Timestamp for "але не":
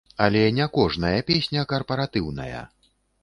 0.27-0.65